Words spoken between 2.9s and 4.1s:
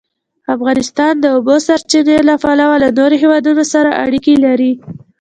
نورو هېوادونو سره